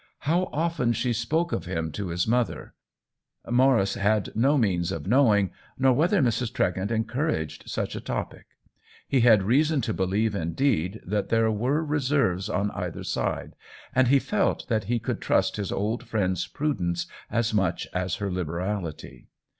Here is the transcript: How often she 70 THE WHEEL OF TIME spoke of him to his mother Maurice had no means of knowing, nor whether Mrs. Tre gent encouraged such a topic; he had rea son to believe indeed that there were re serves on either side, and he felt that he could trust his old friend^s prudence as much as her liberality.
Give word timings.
How 0.21 0.49
often 0.51 0.93
she 0.93 1.13
70 1.13 1.13
THE 1.13 1.13
WHEEL 1.13 1.13
OF 1.13 1.13
TIME 1.13 1.21
spoke 1.21 1.51
of 1.51 1.65
him 1.65 1.91
to 1.91 2.07
his 2.07 2.27
mother 2.27 2.73
Maurice 3.47 3.93
had 3.93 4.35
no 4.35 4.57
means 4.57 4.91
of 4.91 5.05
knowing, 5.05 5.51
nor 5.77 5.93
whether 5.93 6.23
Mrs. 6.23 6.51
Tre 6.51 6.71
gent 6.73 6.89
encouraged 6.89 7.69
such 7.69 7.95
a 7.95 8.01
topic; 8.01 8.47
he 9.07 9.19
had 9.19 9.43
rea 9.43 9.63
son 9.63 9.79
to 9.81 9.93
believe 9.93 10.33
indeed 10.33 11.01
that 11.05 11.29
there 11.29 11.51
were 11.51 11.83
re 11.83 11.99
serves 11.99 12.49
on 12.49 12.71
either 12.71 13.03
side, 13.03 13.55
and 13.93 14.07
he 14.07 14.17
felt 14.17 14.67
that 14.69 14.85
he 14.85 14.97
could 14.97 15.21
trust 15.21 15.57
his 15.57 15.71
old 15.71 16.03
friend^s 16.03 16.51
prudence 16.51 17.05
as 17.29 17.53
much 17.53 17.87
as 17.93 18.15
her 18.15 18.31
liberality. 18.31 19.27